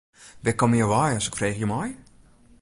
[0.43, 1.89] Wêr komme jo wei as ik freegje mei.